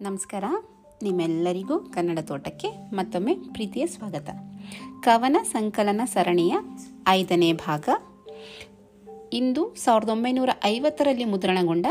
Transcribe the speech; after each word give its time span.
ನಮಸ್ಕಾರ. 0.00 0.44
ನಿಮ್ಮೆಲ್ಲರಿಗೂ 1.02 1.78
ಕನ್ನಡ 1.78 2.18
ತೋಟಕ್ಕೆ 2.18 2.68
ಮತ್ತೊಮ್ಮೆ 2.94 3.34
ಪ್ರೀತಿಯ 3.34 3.86
ಸ್ವಾಗತ. 3.86 4.28
ಕವನ 5.02 5.36
ಸಂಕಲನ 5.42 6.00
ಸರಣಿಯ 6.04 6.56
ಐದನೇ 7.08 7.52
ಭಾಗ. 7.52 7.88
ಇಂದು 9.32 9.74
ಸಾವಿರದ 9.74 10.08
ಒಂಬೈನೂರ 10.08 10.50
ಐವತ್ತರಲ್ಲಿ 10.64 11.24
ಮುದ್ರಣಗೊಂಡ 11.24 11.86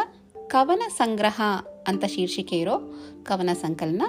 ಕವನ 0.48 0.82
ಸಂಗ್ರಹ 0.98 1.42
ಅಂತ 1.88 2.06
ಶೀರ್ಷಿಕೆ 2.06 2.60
ಇರೋ 2.60 3.00
ಕವನ 3.24 3.50
ಸಂಕಲನ 3.54 4.02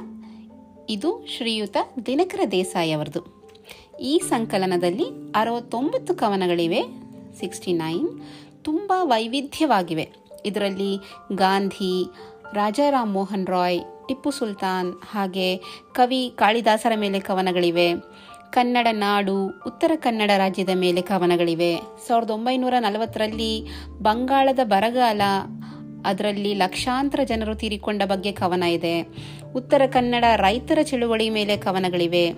ಇದು 0.88 1.26
ಶ್ರೀಯುತ 1.36 1.76
ದಿನಕರ 2.06 2.40
ದೇಸಾಯಿ 2.50 2.92
ಅವರದು. 2.92 3.52
ಈ 4.00 4.18
ಸಂಕಲನದಲ್ಲಿ 4.18 5.04
ಅರವತ್ತೊಂಬತ್ತು 5.34 6.14
ಕವನಗಳಿವೆ, 6.14 6.82
ಸಿಕ್ಸ್ಟಿ 7.40 7.72
ನೈನ್ 7.72 8.20
ತುಂಬ 8.62 8.92
ವೈವಿಧ್ಯವಾಗಿವೆ. 9.02 10.26
ಇದರಲ್ಲಿ 10.46 10.96
ಗಾಂಧಿ 11.34 12.04
ರಾಜಾರಾಮ್ 12.52 13.12
ಮೋಹನ್ 13.12 13.46
ರಾಯ್, 13.46 13.80
ಟಿಪ್ಪು 14.08 14.30
ಸುಲ್ತಾನ್ 14.30 14.94
ಹಾಗೆ 15.10 15.56
ಕವಿ 15.92 16.32
ಕಾಳಿದಾಸರ 16.36 16.92
ಮೇಲೆ 16.96 17.20
ಕವನಗಳಿವೆ. 17.20 17.92
ಕನ್ನಡ 18.50 18.86
ನಾಡು, 18.90 19.46
ಉತ್ತರ 19.66 19.92
ಕನ್ನಡ 19.96 20.30
ರಾಜ್ಯದ 20.36 20.68
ಮೇಲೆ 20.74 21.02
ಕವನಗಳಿವೆ. 21.02 21.80
ಸಾವಿರದ 22.06 22.30
ಒಂಬೈನೂರ 22.30 22.74
ನಲವತ್ತರಲ್ಲಿ 22.78 23.66
ಬಂಗಾಳದ 24.02 24.58
ಬರಗಾಲ, 24.64 25.20
ಅದರಲ್ಲಿ 26.06 26.54
ಲಕ್ಷಾಂತರ 26.54 27.20
ಜನರು 27.24 27.54
ತೀರಿಕೊಂಡ 27.54 28.02
ಬಗ್ಗೆ 28.02 28.32
ಕವನ 28.32 28.62
ಇದೆ. 28.62 29.08
ಉತ್ತರ 29.54 29.82
ಕನ್ನಡ 29.86 30.24
ರೈತರ 30.36 30.78
ಚಳುವಳಿ 30.82 31.30
ಮೇಲೆ 31.30 31.56
ಕವನಗಳಿವೆ. 31.56 32.30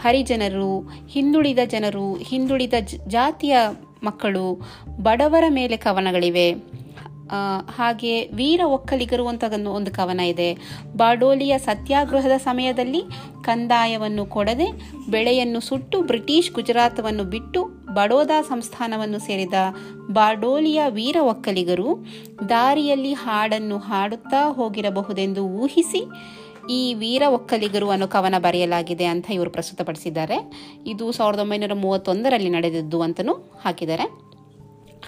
ಹರಿಜನರು, 0.00 0.90
ಹಿಂದುಳಿದ 1.08 1.58
ಜನರು, 1.66 2.14
ಹಿಂದುಳಿದ 2.14 2.74
ಜಾತಿಯ 3.06 3.56
ಮಕ್ಕಳು 4.02 4.60
ಬಡವರ 5.02 5.44
ಮೇಲೆ 5.48 5.76
ಕವನಗಳಿವೆ. 5.76 6.76
ಹಾಗೆ 7.70 8.26
ವೀರ 8.26 8.60
ಒಕ್ಕಲಿಗರು 8.64 9.28
ಅಂತ 9.28 9.44
ಒಂದು- 9.54 9.94
ಕವನ 9.94 10.20
ಇದೆ. 10.20 10.54
ಬಾಡೋಲಿಯ 10.96 11.58
ಸತ್ಯಾಗ್ರಹದ 11.58 12.36
ಸಮಯದಲ್ಲಿ 12.36 13.02
ಕಂದಾಯವನ್ನು 13.42 14.26
ಕೊಡದೆ 14.26 14.66
ಬೆಳೆಯನ್ನು 15.10 15.60
ಸುಟ್ಟು 15.60 16.02
ಬ್ರಿಟಿಷ್ 16.02 16.52
ಗುಜರಾತವನ್ನು 16.52 17.24
ಬಿಟ್ಟು 17.24 17.64
ಬಡೋದಾ 17.94 18.42
ಸಂಸ್ಥಾನವನ್ನು 18.42 19.18
ಸೇರಿದ 19.18 19.54
ಬಾಡೋಲಿಯ 20.10 20.82
ವೀರ 20.88 21.16
ಒಕ್ಕಲಿಗರು 21.20 22.06
ದಾರಿಯಲ್ಲಿ 22.48 23.12
ಹಾಡನ್ನು 23.12 23.78
ಹಾಡುತ್ತಾ 23.78 24.52
ಹೋಗಿರಬಹುದೆಂದು 24.52 25.46
ಊಹಿಸಿ 25.46 26.04
ಈ 26.70 26.94
ವೀರ 26.94 27.22
ಒಕ್ಕಲಿಗರು 27.28 27.90
ಅನ್ನೋ 27.90 28.06
ಕವನ 28.06 28.34
ಬರೆಯಲಾಗಿದೆ 28.38 29.04
ಅಂತ 29.04 29.30
ಇವರು 29.30 29.50
ಪ್ರಸ್ತುತಪಡಿಸಿದ್ದಾರೆ. 29.50 30.52
ಇದು 30.86 31.12
ಸಾವಿರದ 31.12 31.38
ಒಂಬೈನೂರ 31.38 31.72
ಮೂವತ್ತೊಂದರಲ್ಲಿ 31.74 32.48
ನಡೆದಿದ್ದು 32.48 33.02
ಅಂತಲೂ 33.02 33.32
ಹಾಕಿದ್ದಾರೆ. 33.64 34.25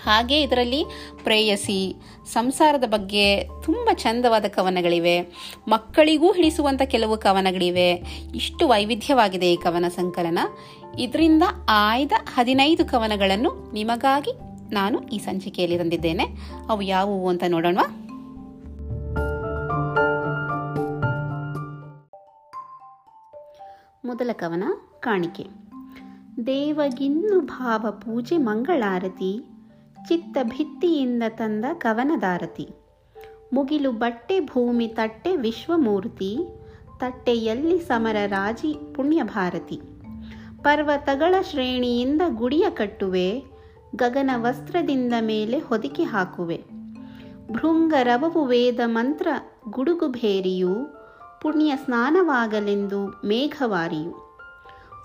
ಹಾಗೆ 0.05 0.43
ಇದರಲ್ಲಿ 0.43 0.85
ಪ್ರೇಯಸಿ, 1.25 1.97
ಸಂಸಾರದ 2.33 2.85
ಬಗ್ಗೆ 2.85 3.45
ತುಂಬ 3.45 3.89
ಚಂದವಾದ 3.93 4.45
ಕವನಗಳಿವೆ. 4.45 5.21
ಮಕ್ಕಳಿಗೂ 5.69 6.33
ಹಿಡಿಸುವಂಥ 6.33 6.83
ಕೆಲವು 6.83 7.17
ಕವನಗಳಿವೆ. 7.17 7.93
ಇಷ್ಟು 8.35 8.69
ವೈವಿಧ್ಯವಾಗಿದೆ 8.69 9.53
ಈ 9.53 9.57
ಕವನ 9.57 9.89
ಸಂಕಲನ. 9.89 10.39
ಇದರಿಂದ 10.99 11.43
ಆಯ್ದ 11.69 12.13
ಹದಿನೈದು 12.35 12.87
ಕವನಗಳನ್ನು 12.87 13.73
ನಿಮಗಾಗಿ 13.73 14.33
ನಾನು 14.75 15.01
ಈ 15.01 15.19
ಸಂಚಿಕೆಯಲ್ಲಿ 15.19 15.79
ತಂದಿದ್ದೇನೆ. 15.79 16.25
ಅವು 16.69 16.83
ಯಾವುವು 16.83 17.29
ಅಂತ 17.29 17.45
ನೋಡೋಣ 17.49 17.79
ಮೊದಲ 24.05 24.31
ಕವನ 24.33 24.65
ಕಾಣಿಕೆ. 25.01 25.43
ದೇವಗಿನ್ನು 26.47 27.41
ಭಾವ 27.41 27.87
ಪೂಜೆ 27.91 28.37
ಮಂಗಳಾರತಿ. 28.37 29.58
ಚಿತ್ತ 30.07 30.39
ಭಿತ್ತಿಯಿಂದ 30.43 31.23
ತಂದ 31.29 31.65
ಕವನದಾರತಿ 31.73 32.71
ಮುಗಿಲು 33.53 33.93
ಬಟ್ಟೆ 33.93 34.41
ಭೂಮಿ 34.41 34.89
ತಟ್ಟೆ 34.89 35.37
ವಿಶ್ವಮೂರ್ತಿ, 35.37 36.39
ತಟ್ಟೆಯಲ್ಲಿ 36.99 37.79
ಸಮರ 37.79 38.17
ರಾಜಿ 38.27 38.95
ಪುಣ್ಯಭಾರತಿ. 38.95 39.81
ಪರ್ವತಗಳ 40.62 41.34
ಶ್ರೇಣಿಯಿಂದ 41.43 42.22
ಗುಡಿಯ 42.28 42.71
ಕಟ್ಟುವೆ, 42.71 43.45
ಗಗನ 43.97 44.31
ವಸ್ತ್ರದಿಂದ 44.37 45.12
ಮೇಲೆ 45.21 45.59
ಹೊದಿಕೆ 45.59 46.03
ಹಾಕುವೆ. 46.03 46.65
ಭೃಂಗ 47.53 47.95
ರವವು 48.03 48.45
ವೇದ 48.45 48.81
ಮಂತ್ರ 48.87 49.28
ಗುಡುಗು 49.71 50.09
ಭೇರಿಯು, 50.09 50.75
ಪುಣ್ಯ 51.43 51.72
ಸ್ನಾನವಾಗಲೆಂದು 51.84 53.06
ಮೇಘವಾರಿಯು. 53.06 54.28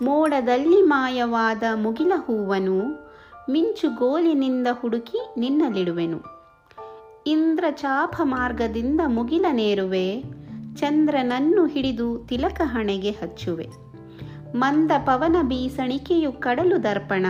ಮೋಡದಲ್ಲಿ 0.01 0.81
ಮಾಯವಾದ 0.81 1.63
ಮುಗಿಲ 1.75 2.11
ಹೂವನು 2.15 3.02
ಮಿಂಚುಗೋಲಿನಿಂದ 3.49 4.67
ಹುಡುಕಿ 4.71 5.19
ನಿನ್ನಲಿಡುವೆನು 5.37 6.19
ಇಂದ್ರ 7.27 7.65
ಚಾಪ 7.71 8.15
ಮಾರ್ಗದಿಂದ 8.23 9.01
ಮುಗಿಲ 9.07 9.45
ನೇರುವೆ, 9.51 10.23
ಚಂದ್ರನನ್ನು 10.75 11.65
ಹಿಡಿದು 11.65 12.25
ತಿಲಕ 12.27 12.61
ಹಣೆಗೆ 12.63 13.11
ಹಚ್ಚುವೆ. 13.11 13.69
ಮಂದ 14.55 14.91
ಪವನ 14.97 15.35
ಬೀಸಣಿಕೆಯು 15.41 16.31
ಕಡಲು 16.31 16.83
ದರ್ಪಣ, 16.83 17.25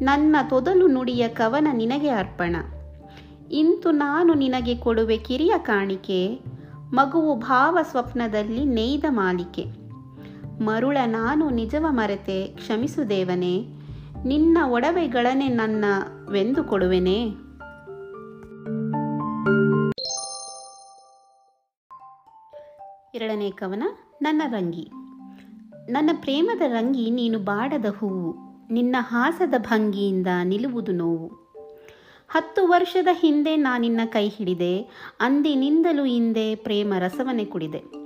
ನನ್ನ 0.00 0.36
ತೊದಲು 0.50 0.86
ನುಡಿಯ 0.86 1.28
ಕವನ 1.28 1.68
ನಿನಗೆ 1.72 2.08
ಅರ್ಪಣ. 2.08 2.56
ಇಂತು 3.52 3.90
ನಾನು 3.90 4.34
ನಿನಗೆ 4.34 4.74
ಕೊಡುವೆ 4.74 5.16
ಕಿರಿಯ 5.16 5.52
ಕಾಣಿಕೆ, 5.58 6.38
ಮಗುವು 6.92 7.34
ಭಾವ 7.34 7.78
ಸ್ವಪ್ನದಲ್ಲಿ 7.90 8.64
ನೇಯ್ದ 8.64 9.04
ಮಾಲಿಕೆ. 9.08 9.64
ಮರುಳ 10.60 10.96
ನಾನು 11.06 11.50
ನಿಜವ 11.50 11.86
ಮರೆತೆ 11.90 12.46
ಕ್ಷಮಿಸು 12.46 13.08
ದೇವನೇ 13.08 13.66
ನಿನ್ನ 14.24 14.58
ಒಡವೆಗಳನ್ನೇ 14.64 15.48
ನನ್ನ 15.48 15.84
ವೆಂದು 16.30 16.64
ಕೊಡುವೆನೆ. 16.64 17.22
ಎರಡನೇ 23.14 23.50
ಕವನ, 23.50 23.82
ನನ್ನ 24.22 24.42
ರಂಗಿ. 24.46 24.90
ನನ್ನ 25.92 26.10
ಪ್ರೇಮದ 26.20 26.60
ರಂಗಿ 26.60 27.10
ನೀನು 27.10 27.38
ಬಾಡದ 27.38 27.84
ಹೂವು, 27.98 28.36
ನಿನ್ನ 28.72 28.96
ಹಾಸದ 28.98 29.54
ಭಂಗಿಯಿಂದ 29.58 30.26
ನಿಲ್ಲುವುದು 30.44 30.92
ನೋವು. 30.92 31.26
ಹತ್ತು 32.28 32.66
ವರ್ಷದ 32.66 33.08
ಹಿಂದೆ 33.12 33.56
ನಾನಿನ್ನ 33.56 34.00
ಕೈ 34.04 34.28
ಹಿಡಿದೆ, 34.28 34.80
ಅಂದಿನಿಂದಲೂ 35.20 36.04
ಹಿಂದೆ 36.04 36.54
ಪ್ರೇಮ 36.54 36.94
ರಸವನೆ 36.98 37.44
ಕುಡಿದೆ. 37.44 38.02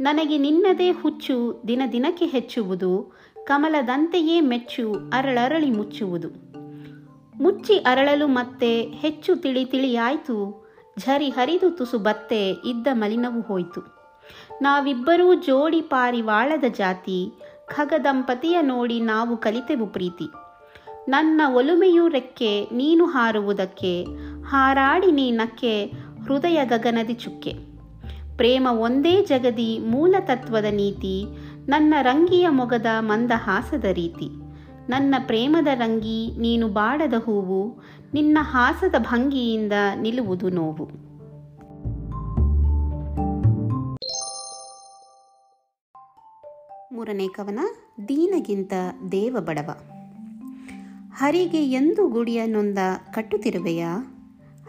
ನನಗೆ 0.00 0.38
ನಿನ್ನದೇ 0.38 0.90
ಹುಚ್ಚು 0.90 1.62
ದಿನ 1.68 1.82
ದಿನಕ್ಕೆ 1.92 2.26
ಹೆಚ್ಚುವುದು 2.26 3.12
ಕಮಲದಂತೆಯೇ 3.46 4.40
ಮೆಚ್ಚು 4.40 4.92
ಅರಳರಳಿ 5.12 5.70
ಮುಚ್ಚುವುದು. 5.70 6.28
ಮುಚ್ಚಿ 7.44 7.76
ಅರಳಲು 7.78 8.26
ಮತ್ತೆ 8.26 8.82
ಹೆಚ್ಚು 8.82 9.36
ತಿಳಿ 9.36 9.64
ತಿಳಿಯಾಯ್ತು. 9.64 10.66
ಝರಿ 10.98 11.28
ಹರಿದು 11.28 11.70
ತುಸು 11.70 11.98
ಬತ್ತೆ 11.98 12.50
ಇದ್ದ 12.50 12.86
ಮಲಿನವು 12.92 13.40
ಹೋಯ್ತು. 13.40 13.80
ನಾವಿಬ್ಬರೂ 14.62 15.34
ಜೋಡಿ 15.34 15.80
ಪಾರಿವಾಳದ 15.80 16.64
ಜಾತಿ 16.68 17.32
ಖಗ 17.66 17.92
ದಂಪತಿಯ 18.04 18.60
ನೋಡಿ 18.62 19.00
ನಾವು 19.00 19.36
ಕಲಿತೆವು 19.36 19.86
ಪ್ರೀತಿ. 19.86 20.24
ನನ್ನ 21.08 21.40
ಒಲುಮೆಯು 21.54 22.08
ರೆಕ್ಕೆ, 22.08 22.68
ನೀನು 22.72 23.04
ಹಾರುವುದಕ್ಕೆ, 23.04 24.04
ಹಾರಾಡಿ 24.42 25.12
ನೀನಕ್ಕೆ 25.12 25.86
ಹೃದಯ 26.24 26.60
ಗಗನದಿ 26.64 27.14
ಚುಕ್ಕೆ. 27.14 27.76
ಪ್ರೇಮ 28.36 28.68
ಒಂದೇ 28.70 29.24
ಜಗದಿ 29.24 29.78
ಮೂಲ 29.78 30.14
ತತ್ವದ 30.20 30.64
ನೀತಿ 30.64 31.24
ನನ್ನ 31.68 31.94
ರಂಗಿಯ 32.02 32.48
ಮೊಗದ 32.48 32.86
ಮಂದಹಾಸದ 33.00 33.84
ರೀತಿ. 33.84 34.28
ನನ್ನ 34.88 35.14
ಪ್ರೇಮದ 35.26 35.66
ರಂಗಿ 35.74 36.36
ನೀನು 36.38 36.68
ಬಾಡದ 36.68 37.14
ಹೂವು, 37.24 37.82
ನಿನ್ನ 38.14 38.38
ಹಾಸದ 38.40 38.94
ಭಂಗಿಯಿಂದ 38.98 39.72
ನಿಲ್ಲುವುದು 40.00 40.50
ನೋವು. 40.50 40.84
ಮೂರನೇ 46.94 47.28
ಕವನ, 47.28 47.60
ದೀನಗಿಂತ 48.08 48.72
ದೇವ 49.12 49.36
ಬಡವ 49.40 49.70
ಹರಿಗೆ 51.14 51.70
ಎಂದು 51.70 52.08
ಗುಡಿಯ 52.08 52.46
ನೊಂದ 52.46 52.78
ಕಟ್ಟುತ್ತಿರುವೆಯ? 53.12 53.86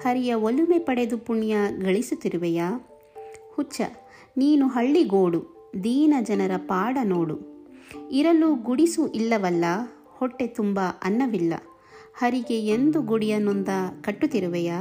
ಹರಿಯ 0.03 0.34
ಒಲುಮೆ 0.34 0.80
ಪಡೆದು 0.80 1.18
ಪುಣ್ಯ 1.18 1.57
ಗಳಿಸುತ್ತಿರುವೆಯಾ? 1.81 2.89
ಹುಚ್ಚ, 3.56 3.81
ನೀನು 4.38 4.68
ಹಳ್ಳಿಗೋಡು 4.68 5.56
ದೀನ 5.84 6.14
ಜನರ 6.22 6.52
ಪಾಡ 6.58 6.98
ನೋಡು. 7.04 7.68
ಇರಲು 8.12 8.56
ಗುಡಿಸು 8.56 9.08
ಇಲ್ಲವಲ್ಲ, 9.08 9.66
ಹೊಟ್ಟೆ 10.06 10.48
ತುಂಬ 10.48 10.80
ಅನ್ನವಿಲ್ಲ. 11.04 11.54
ಹರಿಗೆ 12.14 12.62
ಎಂದು 12.62 13.02
ಗುಡಿಯ 13.02 13.38
ನೊಂದ 13.38 13.68
ಕಟ್ಟುತ್ತಿರುವೆಯ? 14.02 14.74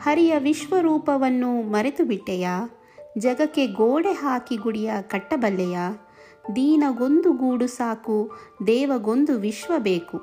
ಹರಿಯ 0.00 0.38
ವಿಶ್ವರೂಪವನ್ನು 0.38 1.62
ಮರೆತು 1.62 2.04
ಬಿಟ್ಟೆಯ 2.04 2.48
ಜಗಕ್ಕೆ 3.18 3.66
ಗೋಡೆ 3.66 4.12
ಹಾಕಿ 4.12 4.56
ಗುಡಿಯ 4.56 4.92
ಕಟ್ಟಬಲ್ಲೆಯಾ? 5.00 6.10
ದೀನಗೊಂದು 6.56 7.32
ಗೂಡು 7.32 7.66
ಸಾಕು, 7.66 8.30
ದೇವಗೊಂದು 8.66 9.38
ವಿಶ್ವ 9.38 9.72
ಬೇಕು. 9.78 10.20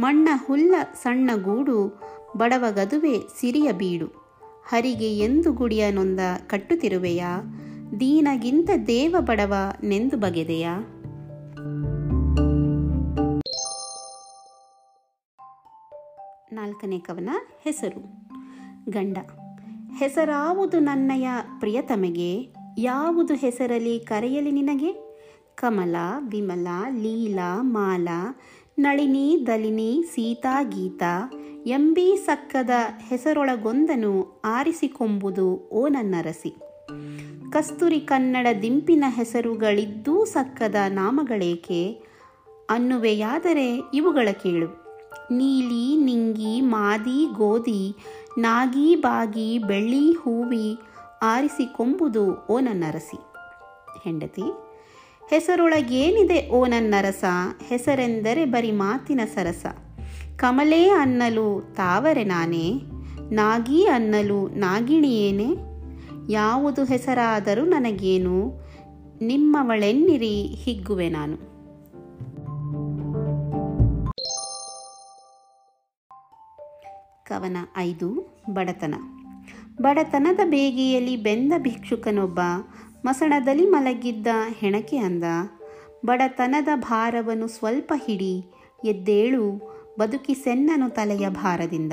ಮಣ್ಣ 0.00 0.28
ಹುಲ್ಲ 0.46 0.74
ಸಣ್ಣ 1.02 1.30
ಗೂಡು, 1.34 2.00
ಬಡವ 2.36 2.64
ಗದುವೆ 2.70 3.18
ಸಿರಿಯ 3.40 3.72
ಬೀಡು. 3.72 4.06
ಹರಿಗೆ 4.68 5.18
ಎಂದು 5.18 5.52
ಗುಡಿಯ 5.52 5.90
ನೊಂದ 5.90 6.20
ಕಟ್ಟುತ್ತಿರುವೆಯ? 6.46 7.24
ದೀನಗಿಂತ 8.00 8.70
ದೇವ 8.86 9.16
ಬಡವ 9.20 9.54
ನೆಂದು 9.82 10.16
ಬಗೆದೆಯ? 10.16 10.68
ನಾಲ್ಕನೇ 16.52 16.98
ಕವನ, 16.98 17.30
ಹೆಸರು. 17.64 18.00
ಗಂಡ. 18.90 19.18
ಹೆಸರಾವುದು 19.98 20.78
ನನ್ನಯ 20.78 21.28
ಪ್ರಿಯತಮೆಗೆ, 21.58 22.54
ಯಾವುದು 22.78 23.34
ಹೆಸರಲಿ 23.34 24.00
ಕರೆಯಲಿ 24.00 24.50
ನಿನಗೆ? 24.50 25.20
ಕಮಲ, 25.54 25.96
ವಿಮಲ, 26.30 26.66
ಲೀಲಾ, 26.88 27.62
ಮಾಲ, 27.62 28.08
ನಳಿನಿ, 28.78 29.44
ದಲಿನಿ, 29.46 30.02
ಸೀತಾ, 30.02 30.62
ಗೀತಾ 30.62 31.30
ಎಂಬಿ 31.66 32.16
ಸಕ್ಕದ 32.16 32.70
ಹೆಸರೊಳಗೊಂದನು 33.08 34.40
ಆರಿಸಿಕೊಂಬುದು 34.44 35.68
ಓ 35.72 35.88
ನನ್ನರಸಿ 35.88 36.56
ಕಸ್ತೂರಿ 37.54 38.00
ಕನ್ನಡ 38.00 38.46
ದಿಂಪಿನ 38.62 39.04
ಹೆಸರುಗಳಿದ್ದೂ 39.08 40.24
ಸಕ್ಕದ 40.24 40.74
ನಾಮಗಳೇಕೆ? 40.88 41.92
ಅನ್ನುವೆಯಾದರೆ 42.70 43.82
ಇವುಗಳ 43.94 44.28
ಕೇಳು. 44.32 44.66
ನೀಲಿ, 45.32 45.96
ನಿಂಗಿ, 46.04 46.60
ಮಾದಿ 46.60 47.26
ಗೋಧಿ 47.36 47.96
ನಾಗಿ, 48.38 48.94
ಬಾಗಿ, 48.94 49.58
ಬೆಳ್ಳಿ, 49.58 50.12
ಹೂವಿ 50.12 50.78
ಆರಿಸಿಕೊಂಬುದು 51.22 52.46
ಓ 52.50 52.60
ನನ್ನರಸಿ 52.60 53.18
ಹೆಂಡತಿ, 54.04 54.42
ಹೆಸರೊಳಗೇನಿದೆ 55.30 56.50
ಓ 56.50 56.66
ನನ್ನರಸ 56.66 57.24
ಹೆಸರೆಂದರೆ 57.68 58.44
ಬರಿ 58.44 58.72
ಮಾತಿನ 58.72 59.20
ಸರಸ. 59.34 59.66
ಕಮಲೇ 60.36 60.88
ಅನ್ನಲು 60.88 61.74
ತಾವರೆ 61.74 62.24
ನಾನೇ, 62.24 62.66
ನಾಗಿ 63.30 63.86
ಅನ್ನಲು 63.86 64.48
ನಾಗಿಣಿಯೇನೆ? 64.48 65.73
ಯಾವುದು 66.30 66.84
ಹೆಸರಾದರೂ 66.84 67.64
ನನಗೇನು, 67.64 68.60
ನಿಮ್ಮವಳೆನ್ನಿರಿ, 69.22 70.42
ಹಿಗ್ಗುವೆ 70.42 71.08
ನಾನು. 71.08 71.36
ಕವನ 77.24 77.56
ಐದು, 77.76 78.36
ಬಡತನ. 78.52 78.94
ಬಡತನದ 79.82 80.40
ಬೇಗೆಯಲ್ಲಿ 80.44 81.16
ಬೆಂದ 81.16 81.52
ಭಿಕ್ಷುಕನೊಬ್ಬ, 81.58 82.40
ಮಸಣದಲ್ಲಿ 83.04 83.66
ಮಲಗಿದ್ದ 83.66 84.26
ಹೆಣಕೆ 84.58 84.96
ಅಂದ, 84.96 85.24
ಬಡತನದ 86.04 86.68
ಭಾರವನ್ನು 86.74 87.48
ಸ್ವಲ್ಪ 87.48 87.92
ಹಿಡಿ, 88.06 88.52
ಎದ್ದೇಳು, 88.84 89.74
ಬದುಕಿ 89.98 90.34
ಸೆನ್ನನು 90.34 90.90
ತಲೆಯ 90.90 91.28
ಭಾರದಿಂದ. 91.28 91.92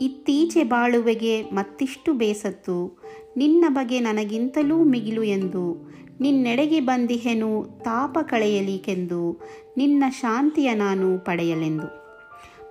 ಇತ್ತೀಚೆ 0.00 0.64
ಬಾಳುವೆಗೆ 0.64 1.42
ಮತ್ತಿಷ್ಟು 1.42 2.12
ಬೇಸತ್ತು. 2.12 3.02
ನಿನ್ನ 3.36 3.64
ಬಗೆ 3.68 4.00
ನನಗಿಂತಲೂ 4.00 4.84
ಮಿಗಿಲು 4.84 5.22
ಎಂದು. 5.22 5.90
ನಿನ್ನೆಡೆಗೆ 6.20 6.80
ಬಂದಿಹೆನು 6.80 7.64
ತಾಪ 7.84 8.18
ಕಳೆಯಲಿಕೆಂದು. 8.22 9.40
ನಿನ್ನ 9.76 10.04
ಶಾಂತಿಯ 10.10 10.74
ನಾನು 10.74 11.24
ಪಡೆಯಲೆಂದು. 11.24 12.00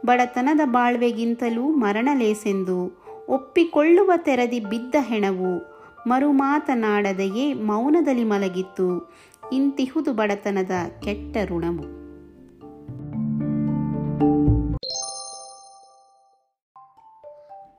ಬಡತನದ 0.05 0.59
ಬಾಳ್ವೆಗಿಂತಲೂ 0.65 1.63
ಮರಣಲೇಸೆಂದು. 1.63 3.03
ಒಪ್ಪಿಕೊಳ್ಳುವ 3.29 4.11
ತೆರದಿ 4.17 4.59
ಬಿದ್ದ 4.59 4.95
ಹೆಣವು. 4.99 5.79
ಮರುಮಾತನಾಡದೆಯೇ 6.07 7.53
ಮೌನದಲ್ಲಿ 7.53 8.23
ಮಲಗಿತ್ತು. 8.23 9.13
ಇಂತಿಹುದು 9.53 10.13
ಬಡತನದ 10.13 10.71
ಕೆಟ್ಟ 11.03 11.37
ಋಣವು. 11.45 11.99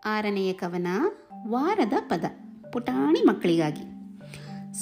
ಆರನೆಯ 0.05 0.53
ಕವನ, 0.53 0.87
ವಾರದ 1.49 1.93
ಪದ, 2.01 2.25
ಪುಟಾಣಿ 2.73 3.27
ಮಕ್ಕಳಿಗಾಗಿ. 3.27 4.01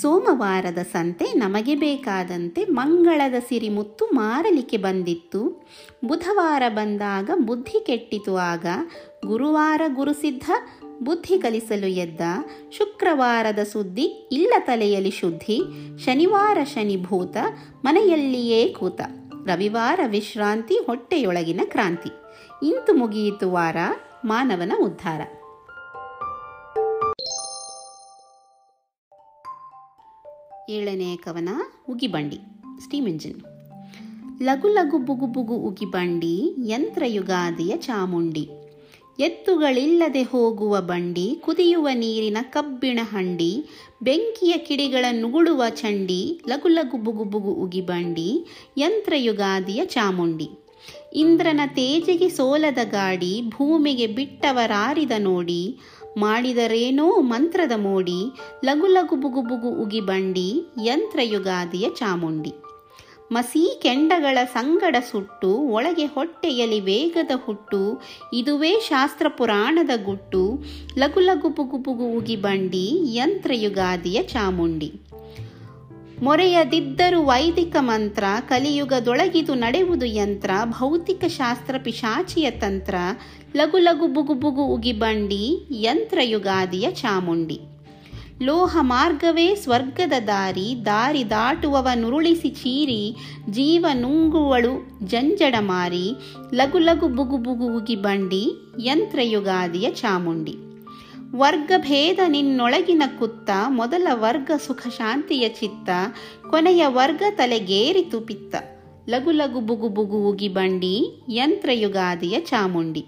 ಸೋಮವಾರದ 0.00 0.78
ಸಂತೆ 0.78 1.32
ನಮಗೆ 1.32 1.74
ಬೇಕಾದಂತೆ 1.74 2.64
ಮಂಗಳದ 2.64 3.34
ಸಿರಿಮುತ್ತು 3.48 4.04
ಮಾರಲಿಕ್ಕೆ 4.04 4.76
ಬಂದಿತ್ತು. 4.76 5.66
ಬುಧವಾರ 6.04 6.62
ಬಂದಾಗ 6.68 7.30
ಬುದ್ಧಿ 7.46 7.84
ಕೆಟ್ಟಿತು 7.86 8.36
ಆಗ 8.36 8.66
ಗುರುವಾರ 9.26 9.80
ಗುರುಸಿದ್ಧ 9.94 10.50
ಬುದ್ಧಿ 11.02 11.38
ಕಲಿಸಲು 11.38 11.86
ಎದ್ದ. 11.86 12.20
ಶುಕ್ರವಾರದ 12.70 13.58
ಸುದ್ದಿ, 13.58 14.28
ಇಲ್ಲ 14.32 14.54
ತಲೆಯಲ್ಲಿ 14.58 15.10
ಶುದ್ಧಿ. 15.10 15.60
ಶನಿವಾರ 16.04 16.58
ಶನಿಭೂತ 16.64 17.36
ಮನೆಯಲ್ಲಿಯೇ 17.84 18.68
ಕೂತ. 18.68 19.00
ರವಿವಾರ 19.46 20.00
ವಿಶ್ರಾಂತಿ, 20.06 20.74
ಹೊಟ್ಟೆಯೊಳಗಿನ 20.74 21.60
ಕ್ರಾಂತಿ. 21.64 22.10
ಇಂತು 22.66 22.94
ಮುಗಿಯಿತು 22.94 23.50
ವಾರ. 23.50 23.76
ಮಾನವನ 24.24 24.72
ಉದ್ಧಾರ. 24.80 25.20
ಏಳನೇ 30.70 31.16
ಕವನ, 31.16 31.48
ಉಗಿಬಂಡಿ, 31.90 32.38
ಸ್ಟೀಮ್ 32.84 33.08
ಇಂಜಿನ್. 33.08 33.40
ಲಘು 34.42 34.68
ಲಘು 34.68 34.98
ಬುಗು 34.98 35.26
ಬುಗು 35.26 35.54
ಉಗಿಬಂಡಿ 35.54 36.54
ಯಂತ್ರಯುಗಾದಿಯ 36.70 37.76
ಚಾಮುಂಡಿ. 37.76 38.50
ಎತ್ತುಗಳಿಲ್ಲದೆ 39.18 40.22
ಹೋಗುವ 40.22 40.80
ಬಂಡಿ, 40.80 41.42
ಕುದಿಯುವ 41.44 41.88
ನೀರಿನ 41.94 42.36
ಕಬ್ಬಿಣ 42.42 42.98
ಹಂಡಿ, 43.02 43.64
ಬೆಂಕಿಯ 44.02 44.52
ಕಿಡಿಗಳ 44.58 45.04
ನುಗುಳುವ 45.10 45.68
ಚಂಡಿ, 45.68 46.40
ಲಘು 46.48 46.68
ಲಘು 46.68 46.96
ಬುಗು 46.96 47.24
ಬುಗು 47.24 47.50
ಉಗಿಬಂಡಿ 47.50 48.46
ಯಂತ್ರಯುಗಾದಿಯ 48.76 49.84
ಚಾಮುಂಡಿ. 49.84 50.57
ಇಂದ್ರನ 51.12 51.60
ತೇಜಿಗೆ 51.66 52.28
ಸೋಲದ 52.28 52.78
ಗಾಡಿ 52.84 53.42
ಭೂಮಿಗೆ 53.48 54.06
ಬಿಟ್ಟವರಾರಿದ 54.06 55.10
ನೋಡಿ, 55.18 55.78
ಮಾಡಿದರೇನೋ 56.16 57.20
ಮಂತ್ರದ 57.20 57.72
ಮೋಡಿ 57.76 58.24
ಲಘು 58.64 58.86
ಲಘು 58.86 59.16
ಬುಗು 59.16 59.42
ಬುಗು 59.42 59.68
ಉಗಿ 59.68 60.00
ಬಂಡಿ, 60.00 60.62
ಯಂತ್ರಯುಗಾದಿಯ 60.84 61.88
ಚಾಮುಂಡಿ. 61.90 62.52
ಮಸಿ 63.32 63.80
ಕೆಂಡಗಳ 63.82 64.38
ಸಂಗಡ 64.44 64.96
ಸುಟ್ಟು, 65.10 65.54
ಒಳಗೆ 65.54 66.04
ಹೊಟ್ಟೆಯಲ್ಲಿ 66.04 66.80
ವೇಗದ 66.80 67.30
ಹುಟ್ಟು, 67.44 68.00
ಇದುವೇ 68.32 68.80
ಶಾಸ್ತ್ರ 68.80 69.28
ಪುರಾಣದ 69.28 69.90
ಗುಟ್ಟು 70.04 70.62
ಲಘು 70.98 71.20
ಲಘು 71.20 71.48
ಬುಗು 71.48 71.76
ಬುಗು 71.76 72.04
ಉಗಿ 72.04 72.36
ಬಂಡಿ, 72.36 73.16
ಯಂತ್ರಯುಗಾದಿಯ 73.16 74.22
ಚಾಮುಂಡಿ. 74.22 74.92
ಮೊರೆಯದಿದ್ದರು 76.22 77.24
ವೈದಿಕ 77.24 77.76
ಮಂತ್ರ, 77.80 78.24
ಕಲಿಯುಗದೊಳಗಿದು 78.48 79.54
ನಡೆಯುವುದು 79.54 80.06
ಯಂತ್ರ, 80.06 80.50
ಭೌತಿಕ 80.64 81.24
ಶಾಸ್ತ್ರ 81.24 81.74
ಪಿಶಾಚಿಯ 81.84 82.50
ತಂತ್ರ, 82.50 82.94
ಲಘು 83.56 83.78
ಲಘು 83.78 84.06
ಬುಗು 84.06 84.34
ಬುಗು 84.34 84.62
ಉಗಿ 84.62 84.92
ಬಂಡಿ, 84.92 85.66
ಯಂತ್ರಯುಗಾದಿಯ 85.70 86.90
ಚಾಮುಂಡಿ. 86.90 87.60
ಲೋಹ 88.42 88.76
ಮಾರ್ಗವೇ 88.80 89.54
ಸ್ವರ್ಗದ 89.54 90.12
ದಾರಿ 90.26 90.74
ದಾರಿ 90.84 91.30
ದಾಟುವವನುರುಳಿಸಿ 91.30 92.48
ಚೀರಿ, 92.48 93.16
ಜೀವ 93.50 93.86
ನುಂಗುವಳು 93.92 95.06
ಜಂಜಡ 95.06 95.54
ಮಾರಿ, 95.60 96.14
ಲಘು 96.54 96.78
ಲಘು 96.78 97.08
ಬುಗು 97.08 97.36
ಬುಗು 97.36 97.76
ಉಗಿ 97.76 97.96
ಬಂಡಿ, 97.96 98.52
ಯಂತ್ರಯುಗಾದಿಯ 98.84 99.90
ಚಾಮುಂಡಿ. 99.90 100.67
ವರ್ಗಭೇದ 101.36 102.18
ನಿನ್ನೊಳಗಿನ 102.28 103.02
ಕುತ್ತ, 103.18 103.50
ಮೊದಲ 103.68 104.08
ವರ್ಗ 104.12 104.50
ಸುಖ 104.66 104.86
ಶಾಂತಿಯ 104.88 105.48
ಚಿತ್ತ, 105.48 105.90
ಕೊನೆಯ 106.50 106.86
ವರ್ಗ 106.86 107.22
ತಲೆಗೇರಿತು 107.30 108.20
ಪಿತ್ತ 108.20 108.54
ಲಗು 109.08 109.30
ಲಗು 109.30 109.60
ಬುಗು 109.60 109.88
ಬುಗು 109.88 110.28
ಉಗಿ 110.28 110.48
ಬಂಡಿ, 110.48 111.24
ಯಂತ್ರಯುಗಾದಿಯ 111.28 112.40
ಚಾಮುಂಡಿ. 112.40 113.06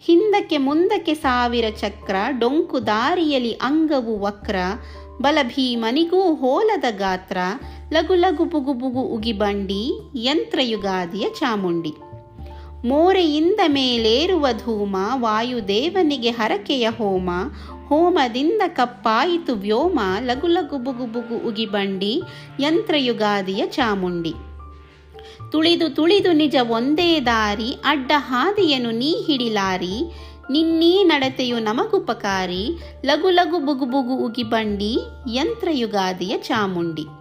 ಹಿಂದಕ್ಕೆ 0.00 0.56
ಮುಂದಕ್ಕೆ 0.56 1.14
ಸಾವಿರ 1.14 1.64
ಚಕ್ರ, 1.80 2.16
ಡೊಂಕು 2.38 2.86
ದಾರಿಯಲಿ 2.86 3.52
ಅಂಗವು 3.52 4.20
ವಕ್ರ, 4.20 4.56
ಬಲಭೀಮನಿಗೂ 5.20 6.34
ಹೋಲದ 6.34 6.84
ಗಾತ್ರ, 6.90 7.36
ಲಘು 7.92 8.14
ಲಘು 8.14 8.44
ಬುಗು 8.44 8.72
ಬುಗು 8.72 9.00
ಉಗಿ 9.00 9.32
ಬಂಡಿ, 9.32 9.90
ಯಂತ್ರಯುಗಾದಿಯ 10.16 11.26
ಚಾಮುಂಡಿ. 11.28 11.92
ಮೋರೆಯಿಂದ 12.84 13.60
ಮೇಲೇರುವ 13.66 14.46
ಧೂಮ, 14.52 14.96
ವಾಯುದೇವನಿಗೆ 15.14 16.30
ಹರಕೆಯ 16.30 16.88
ಹೋಮ, 16.88 17.30
ಹೋಮದಿಂದ 17.88 18.62
ಕಪ್ಪಾಯಿತು 18.66 19.54
ವ್ಯೋಮ, 19.54 20.00
ಲಘು 20.20 20.46
ಲಘು 20.46 20.78
ಬುಗು 20.78 21.12
ಬುಗು 21.12 21.48
ಉಗಿ 21.48 22.22
ಯಂತ್ರಯುಗಾದಿಯ 22.60 23.66
ಚಾಮುಂಡಿ. 23.66 24.32
ತುಳಿದು 25.52 25.94
ತುಳಿದು 25.94 26.32
ನಿಜ 26.32 26.56
ಒಂದೇ 26.68 27.20
ದಾರಿ, 27.20 27.72
ಅಡ್ಡ 27.84 28.12
ಹಾದಿಯನು 28.16 28.90
ನೀ 28.90 29.14
ಹಿಡಿಲಾರಿ, 29.26 30.02
ನಿನ್ನೀ 30.50 31.02
ನಡತೆಯು 31.04 31.58
ನಮಗುಪಕಾರಿ, 31.58 32.78
ಲಘು 33.06 33.30
ಲಘು 33.30 33.58
ಬುಗು 33.58 33.84
ಬುಗು 33.84 34.16
ಉಗಿ 34.16 34.42
ಯಂತ್ರಯುಗಾದಿಯ 35.32 36.34
ಚಾಮುಂಡಿ. 36.38 37.17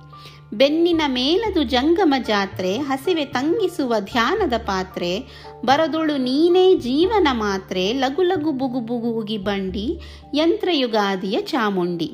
ಬೆನ್ನಿನ 0.53 1.01
ಮೇಲದು 1.07 1.63
ಜಂಗಮ 1.63 2.13
ಜಾತ್ರೆ, 2.27 2.77
ಹಸಿವೆ 2.77 3.25
ತಂಗಿಸುವ 3.25 3.93
ಧ್ಯಾನದ 3.99 4.53
ಪಾತ್ರೆ, 4.57 5.19
ಬರದುಳು 5.65 6.17
ನೀನೇ 6.17 6.75
ಜೀವನ 6.75 7.27
ಮಾತ್ರೆ, 7.31 7.93
ಲಘು 7.93 8.21
ಲಘು 8.21 8.51
ಬುಗು 8.51 8.79
ಬುಗು 8.79 9.11
ಉಗಿ 9.11 9.37
ಬಂಡಿ, 9.37 9.99
ಯಂತ್ರಯುಗಾದಿಯ 10.33 11.41
ಚಾಮುಂಡಿ. 11.41 12.11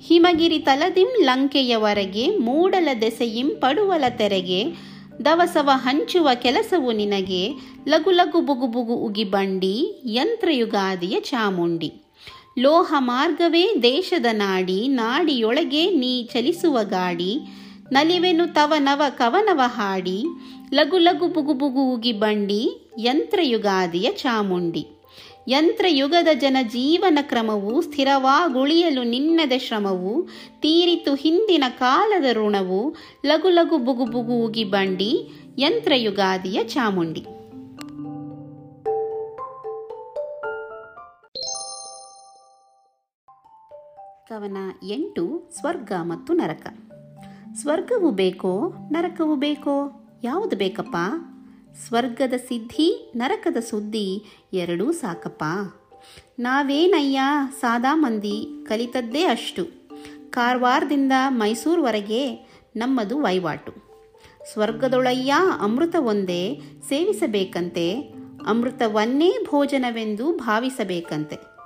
ಹಿಮಗಿರಿ 0.00 0.58
ತಲದಿಂ 0.58 1.08
ಲಂಕೆಯವರೆಗೆ 1.24 2.36
ಮೂಡಲ 2.36 2.88
ದೆಸೆಯಿಂ 3.00 3.50
ಪಡುವಲ 3.50 4.04
ತೆರೆಗೆ, 4.08 4.64
ದವಸವ 5.24 5.70
ಹಂಚುವ 5.74 6.28
ಕೆಲಸವು 6.34 6.92
ನಿನಗೆ, 6.92 7.52
ಲಘು 7.88 8.10
ಲಘು 8.10 8.40
ಬುಗು 8.40 8.66
ಬುಗು 8.66 8.94
ಉಗಿ 8.94 9.24
ಬಂಡಿ, 9.24 10.02
ಯಂತ್ರಯುಗಾದಿಯ 10.06 11.20
ಚಾಮುಂಡಿ. 11.20 11.92
ಲೋಹ 12.58 12.94
ಮಾರ್ಗವೇ 12.98 13.74
ದೇಶದ 13.82 14.26
ನಾಡಿ, 14.32 14.88
ನಾಡಿಯೊಳಗೆ 14.88 15.90
ನೀ 15.90 16.24
ಚಲಿಸುವ 16.24 16.78
ಗಾಡಿ, 16.82 17.38
ನಲಿವೆನು 17.92 18.54
ತವ 18.54 18.72
ನವ 18.78 19.02
ಕವನವ 19.08 19.60
ಹಾಡಿ, 19.64 20.24
ಲಘು 20.74 20.98
ಲಘು 20.98 21.28
ಬುಗು 21.28 21.54
ಬುಗು 21.54 21.94
ಉಗಿ 21.94 22.12
ಬಂಡಿ, 22.12 22.92
ಯಂತ್ರಯುಗಾದಿಯ 22.98 24.12
ಚಾಮುಂಡಿ. 24.12 24.86
ಯಂತ್ರಯುಗದ 25.48 26.28
ಜನ 26.34 26.56
ಜೀವನ 26.62 27.18
ಕ್ರಮವು 27.22 27.82
ಸ್ಥಿರವಾಗುಳಿಯಲು 27.82 29.02
ನಿನ್ನದ 29.02 29.52
ಶ್ರಮವು, 29.58 30.22
ತೀರಿತು 30.60 31.14
ಹಿಂದಿನ 31.14 31.64
ಕಾಲದ 31.68 32.24
ಋಣವು, 32.32 32.96
ಲಘು 33.26 33.48
ಲಘು 33.48 33.76
ಬುಗು 33.76 34.04
ಬುಗು 34.04 34.44
ಉಗಿ 34.44 34.64
ಬಂಡಿ, 34.64 35.30
ಯಂತ್ರಯುಗಾದಿಯ 35.58 36.64
ಚಾಮುಂಡಿ. 36.64 37.37
ಕವನ 44.28 44.56
ಎಂಟು 44.82 45.50
ಸ್ವರ್ಗ 45.58 45.92
ಮತ್ತು 46.02 46.32
ನರಕ. 46.32 46.66
ಸ್ವರ್ಗವು 47.54 48.10
ಬೇಕೋ, 48.10 48.74
ನರಕವು 48.90 49.36
ಬೇಕೋ? 49.36 50.06
ಯಾವುದು 50.24 50.56
ಬೇಕಪ್ಪ? 50.56 50.96
ಸ್ವರ್ಗದ 51.86 52.32
ಸಿದ್ಧಿ, 52.36 53.12
ನರಕದ 53.16 53.56
ಸುದ್ದಿ 53.56 54.24
ಎರಡೂ 54.52 54.92
ಸಾಕಪ್ಪ. 54.92 55.44
ನಾವೇನಯ್ಯ? 56.38 57.20
ಸಾದಾ 57.60 57.94
ಮಂದಿ, 57.94 58.64
ಕಲಿತದ್ದೇ 58.64 59.24
ಅಷ್ಟು. 59.24 59.64
ಕಾರವಾರದಿಂದ 60.30 61.12
ಮೈಸೂರುವರೆಗೆ 61.28 62.48
ನಮ್ಮದು 62.76 63.22
ವಹಿವಾಟು 63.22 63.72
ಸ್ವರ್ಗದೊಳಯ್ಯ 64.52 65.34
ಅಮೃತ 65.60 65.96
ಒಂದೇ 65.98 66.60
ಸೇವಿಸಬೇಕಂತೆ, 66.88 68.00
ಅಮೃತವನ್ನೇ 68.46 69.32
ಭೋಜನವೆಂದು 69.46 70.36
ಭಾವಿಸಬೇಕಂತೆ. 70.36 71.57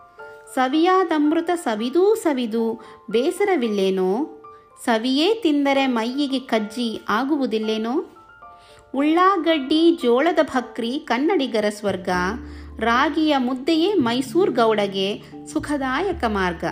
ಸವಿಯಾದಮೃತ 0.55 1.51
ಸವಿದೂ 1.55 2.15
ಸವಿದು 2.15 2.81
ಬೇಸರವಿಲ್ಲೇನೋ? 3.11 4.41
ಸವಿಯೇ 4.85 5.35
ತಿಂದರೆ 5.35 5.87
ಮೈಯಿಗೆ 5.87 6.39
ಕಜ್ಜಿ 6.39 7.01
ಆಗುವುದಿಲ್ಲೇನೋ? 7.09 8.05
ಉಳ್ಳಾಗಡ್ಡಿ, 8.95 9.99
ಜೋಳದ 10.03 10.39
ಭಕ್ರಿ, 10.43 10.99
ಕನ್ನಡಿಗರ 10.99 11.65
ಸ್ವರ್ಗ, 11.69 12.09
ರಾಗಿಯ 12.79 13.37
ಮುದ್ದೆಯೇ 13.37 13.95
ಮೈಸೂರು 13.95 14.53
ಗೌಡಗೆ 14.53 15.23
ಸುಖದಾಯಕ 15.53 16.25
ಮಾರ್ಗ. 16.25 16.65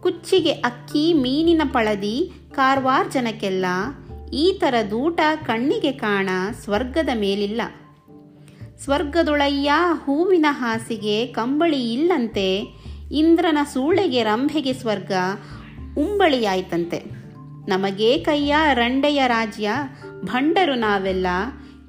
ಕುಚ್ಚಿಗೆ 0.00 0.50
ಅಕ್ಕಿ, 0.50 1.12
ಮೀನಿನ 1.12 1.62
ಪಳದಿ 1.72 2.32
ಕಾರ್ವಾರ್ 2.54 3.12
ಜನಕ್ಕೆಲ್ಲ 3.12 3.66
ಈ 4.32 4.52
ಥರದೂಟ 4.52 5.20
ಕಣ್ಣಿಗೆ 5.46 5.92
ಕಾಣ 5.92 6.28
ಸ್ವರ್ಗದ 6.64 7.08
ಮೇಲಿಲ್ಲ. 7.14 7.62
ಸ್ವರ್ಗದೊಳಯ್ಯ 8.78 9.72
ಹೂವಿನ 10.04 10.46
ಹಾಸಿಗೆ 10.48 11.26
ಕಂಬಳಿ 11.26 11.92
ಇಲ್ಲಂತೆ 11.92 12.81
ಇಂದ್ರನ 13.12 13.58
ಸೂಳೆಗೆ 13.72 14.22
ರಂಭೆಗೆ 14.22 14.72
ಸ್ವರ್ಗ 14.72 15.12
ಉಂಬಳಿಯಾಯ್ತಂತೆ. 15.98 17.04
ನಮಗೇ 17.68 18.18
ಕೈಯ 18.18 18.56
ರಂಡೆಯ 18.72 19.26
ರಾಜ್ಯ, 19.26 19.70
ಭಂಡರು 20.22 20.74
ನಾವೆಲ್ಲ, 20.74 21.26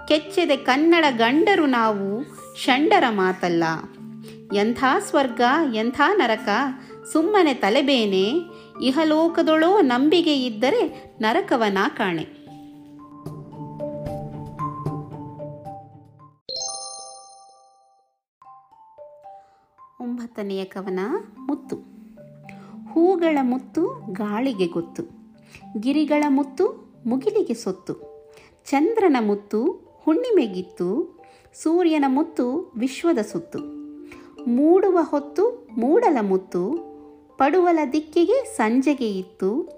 ಕೆಚ್ಚೆದೆ 0.07 0.55
ಕನ್ನಡ 0.55 1.05
ಗಂಡರು 1.17 1.65
ನಾವು, 1.65 2.23
ಷಂಡರ 2.63 3.03
ಮಾತಲ್ಲ. 3.09 3.63
ಎಂಥ 4.55 4.83
ಸ್ವರ್ಗ, 5.09 5.41
ಎಂಥ 5.75 6.01
ನರಕ, 6.13 6.49
ಸುಮ್ಮನೆ 7.13 7.53
ತಲೆಬೇನೆ, 7.53 8.31
ಇಹಲೋಕದೊಳೋ 8.81 9.81
ನಂಬಿಕೆ 9.81 10.45
ಇದ್ದರೆ 10.45 11.13
ನರಕವನ 11.21 11.77
ಕಾಣೆ. 11.97 12.42
ಒಂಬತ್ತನೆಯ 19.99 20.65
ಕವನ 20.65 20.99
ಮುತ್ತು. 21.39 21.75
ಹೂಗಳ 22.91 23.37
ಮುತ್ತು 23.41 23.87
ಗಾಳಿಗೆ 24.11 24.67
ಗೊತ್ತು, 24.67 25.03
ಗಿರಿಗಳ 25.79 26.23
ಮುತ್ತು 26.29 26.93
ಮುಗಿಲಿಗೆ 27.05 27.53
ಸೊತ್ತು, 27.53 27.93
ಚಂದ್ರನ 28.65 29.17
ಮುತ್ತು 29.19 29.59
ಹುಣ್ಣಿಮೆಗಿತ್ತು, 30.01 31.19
ಸೂರ್ಯನ 31.53 32.03
ಮುತ್ತು 32.07 32.73
ವಿಶ್ವದ 32.77 33.17
ಸುತ್ತು. 33.17 33.59
ಮೂಡುವ 34.47 34.99
ಹೊತ್ತು 35.01 35.67
ಮೂಡಲ 35.77 36.17
ಮುತ್ತು, 36.21 36.71
ಪಡುವಲ 37.37 37.79
ದಿಕ್ಕಿಗೆ 37.93 38.45
ಸಂಜೆಗೆ 38.45 39.11
ಇತ್ತು, 39.11 39.69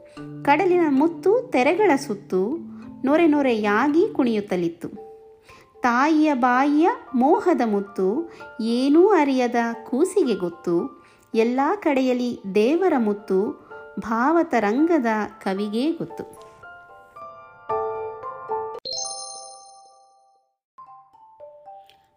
ಕಡಲಿನ 0.45 0.85
ಮುತ್ತು 0.89 1.49
ತೆರೆಗಳ 1.51 1.95
ಸುತ್ತು, 1.95 2.57
ನೊರೆ 3.03 3.27
ನೊರೆಯಾಗಿ 3.27 4.13
ಕುಣಿಯುತ್ತಲಿತ್ತು. 4.13 5.04
ತಾಯಿಯ 5.85 6.33
ಬಾಯಿಯ 6.33 6.89
ಮೋಹದ 7.15 7.61
ಮುತ್ತು 7.65 8.33
ಏನೂ 8.61 9.07
ಅರಿಯದ 9.07 9.55
ಕೂಸಿಗೆ 9.89 10.35
ಗೊತ್ತು. 10.35 11.03
ಎಲ್ಲ 11.35 11.59
ಕಡೆಯಲ್ಲಿ 11.75 12.41
ದೇವರ 12.55 12.93
ಮುತ್ತು 12.97 13.69
ಭಾವತರಂಗದ 13.99 15.05
ಕವಿಗೆ 15.41 15.91
ಗೊತ್ತು. 15.91 16.23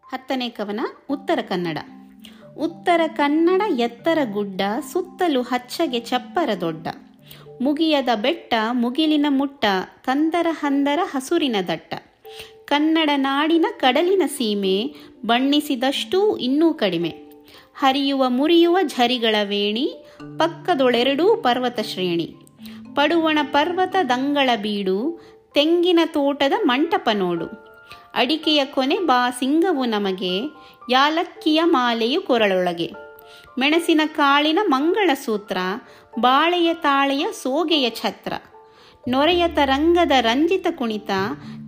ಹತ್ತನೇ 0.06 0.48
ಕವನ, 0.48 0.80
ಉತ್ತರ 1.10 1.38
ಕನ್ನಡ. 1.48 1.78
ಉತ್ತರ 2.58 3.00
ಕನ್ನಡ 3.16 3.62
ಎತ್ತರ 3.80 4.18
ಗುಡ್ಡ, 4.32 4.60
ಸುತ್ತಲೂ 4.92 5.42
ಹಚ್ಚಗೆ 5.42 6.00
ಚಪ್ಪರ 6.00 6.50
ದೊಡ್ಡ. 6.60 6.86
ಮುಗಿಯದ 7.62 8.08
ಬೆಟ್ಟ 8.22 8.54
ಮುಗಿಲಿನ 8.70 9.26
ಮುಟ್ಟ, 9.28 9.64
ಕಂದರ 10.04 10.46
ಹಂದರ 10.50 10.98
ಹಸುರಿನ 11.02 11.56
ದಟ್ಟ. 11.68 11.94
ಕನ್ನಡ 12.68 13.10
ನಾಡಿನ 13.16 13.66
ಕಡಲಿನ 13.80 14.22
ಸೀಮೆ 14.26 14.94
ಬಣ್ಣಿಸಿದಷ್ಟೂ 15.26 16.36
ಇನ್ನೂ 16.36 16.74
ಕಡಿಮೆ. 16.74 17.08
ಹರಿಯುವ 17.74 18.28
ಮುರಿಯುವ 18.28 18.78
ಝರಿಗಳ 18.82 19.34
ವೇಣಿ, 19.44 20.04
ಪಕ್ಕದೊಳೆರಡೂ 20.38 21.36
ಪರ್ವತ 21.36 21.80
ಶ್ರೇಣಿ. 21.80 22.34
ಪಡುವಣ 22.94 23.38
ಪರ್ವತ 23.42 23.96
ದಂಗಳ 24.08 24.50
ಬೀಡು, 24.56 25.20
ತೆಂಗಿನ 25.54 25.98
ತೋಟದ 26.06 26.52
ಮಂಟಪ 26.64 27.08
ನೋಡು. 27.12 27.46
ಅಡಿಕೆಯ 28.14 28.64
ಕೊನೆ 28.64 28.98
ಬಾ 28.98 29.30
ಸಿಂಗವು 29.30 29.84
ನಮಗೆ, 29.84 30.40
ಯಾಲಕ್ಕಿಯ 30.90 31.62
ಮಾಲೆಯು 31.64 32.22
ಕೊರಳೊಳಗೆ. 32.22 32.92
ಮೆಣಸಿನ 33.58 34.00
ಕಾಳಿನ 34.06 34.58
ಮಂಗಳ 34.66 35.10
ಸೂತ್ರ 35.24 35.56
ಬಾಳೆಯ 36.18 36.74
ತಾಳೆಯ 36.74 37.26
ಸೋಗೆಯ 37.42 37.90
ಛತ್ರ. 37.90 38.32
ನೊರೆಯ 39.08 39.48
ತರಂಗದ 39.48 40.10
ರಂಜಿತ 40.20 40.66
ಕುಣಿತ, 40.70 41.10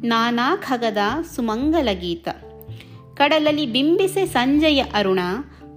ನಾನಾ 0.04 0.56
ಖಗದ 0.56 0.96
ಸುಮಂಗಲ 1.34 1.88
ಗೀತ. 1.92 2.28
ಕಡಲಲ್ಲಿ 3.14 3.66
ಬಿಂಬಿಸೆ 3.66 4.26
ಸಂಜೆಯ 4.26 4.84
ಅರುಣ, 4.94 5.18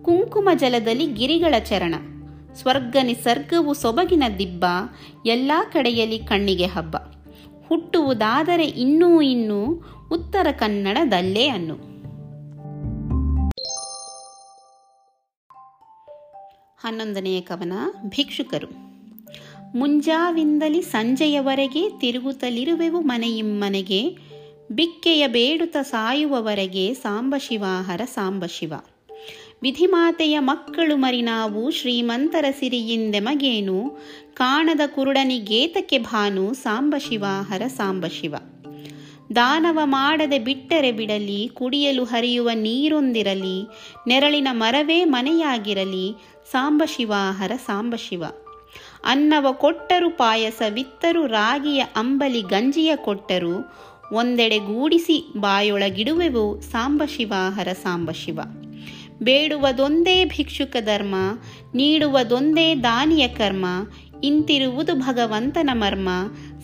ಕುಂಕುಮ 0.01 0.50
ಜಲದಲ್ಲಿ 0.55 1.08
ಗಿರಿಗಳ 1.08 1.60
ಚರಣ. 1.60 1.96
ಸ್ವರ್ಗ 2.53 2.96
ನಿಸರ್ಗವು 3.03 3.74
ಸೊಬಗಿನ 3.74 4.24
ದಿಬ್ಬ, 4.39 4.65
ಎಲ್ಲ 5.25 5.51
ಕಡೆಯಲ್ಲಿ 5.74 6.20
ಕಣ್ಣಿಗೆ 6.20 6.65
ಹಬ್ಬ. 6.65 6.96
ಹುಟ್ಟುವುದಾದರೆ 7.67 8.65
ಇನ್ನೂ 8.65 9.22
ಇನ್ನೂ 9.22 9.84
ಉತ್ತರ 10.12 10.48
ಕನ್ನಡದಲ್ಲೇ 10.51 11.48
ಅನ್ನು. 11.48 11.75
ಹನ್ನೊಂದನೆಯ 16.77 17.41
ಕವನ, 17.41 17.74
ಭಿಕ್ಷುಕರು. 18.10 18.93
ಮುಂಜಾವಿಂದಲಿ 19.75 20.82
ಸಂಜೆಯವರೆಗೆ 20.82 21.89
ತಿರುಗುತ್ತಲಿರುವೆವು 22.00 23.01
ಮನೆಯಿಮ್ಮನೆಗೆ. 23.01 24.18
ಬಿಕ್ಕೆಯ 24.72 25.27
ಬೇಡುತ 25.27 25.77
ಸಾಯುವವರೆಗೆ 25.82 26.94
ಸಾಂಬಶಿವಾಹರ 26.94 28.01
ಸಾಂಬಶಿವ 28.06 28.74
ವಿಧಿಮಾತೆಯ 29.62 30.39
ಮಕ್ಕಳು 30.39 30.98
ಮರಿ 30.98 31.22
ನಾವು, 31.22 31.72
ಶ್ರೀಮಂತರ 31.72 32.46
ಸಿರಿಯಿಂದೆಮಗೇನು? 32.60 34.00
ಕಾಣದ 34.34 34.82
ಕುರುಡನಿಗೇತಕ್ಕೆ 34.86 35.98
ಭಾನು 35.98 36.53
ಸಾಂಬಶಿವಾಹರ 36.53 37.62
ಸಾಂಬಶಿವ 37.68 38.36
ದಾನವ 39.36 39.80
ಮಾಡದೆ 39.84 40.39
ಬಿಟ್ಟರೆ 40.39 40.92
ಬಿಡಲಿ, 40.92 41.48
ಕುಡಿಯಲು 41.48 42.03
ಹರಿಯುವ 42.03 42.50
ನೀರೊಂದಿರಲಿ, 42.53 43.68
ನೆರಳಿನ 44.08 44.48
ಮರವೇ 44.51 45.03
ಮನೆಯಾಗಿರಲಿ 45.03 46.15
ಸಾಂಬಶಿವ 46.51 47.13
ಅನ್ನವ 49.03 49.48
ಕೊಟ್ಟರು 49.51 50.10
ಪಾಯಸ 50.10 50.53
ಪಾಯಸವಿತ್ತರು, 50.60 51.27
ರಾಗಿಯ 51.27 51.83
ಅಂಬಲಿ 51.95 52.41
ಗಂಜಿಯ 52.41 52.95
ಕೊಟ್ಟರು. 52.95 53.74
ಒಂದೆಡೆ 54.13 54.60
ಗೂಡಿಸಿ 54.60 55.33
ಬಾಯೊಳಗಿಡುವೆವು 55.38 56.62
ಸಾಂಬಶಿವಾಹರ 56.62 57.67
ಸಾಂಬಶಿವ 57.74 58.39
ಬೇಡುವುದೊಂದೇ 59.24 60.25
ಭಿಕ್ಷುಕ 60.25 60.75
ಧರ್ಮ, 60.81 61.15
ನೀಡುವುದೊಂದೇ 61.75 62.75
ದಾನಿಯ 62.75 63.27
ಕರ್ಮ, 63.27 63.65
ಇಂತಿರುವುದು 64.24 64.93
ಭಗವಂತನ 64.93 65.69
ಮರ್ಮ 65.74 66.10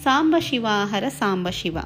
ಸಾಂಬಶಿವಾಹರ 0.03 1.08
ಸಾಂಬಶಿವ 1.08 1.77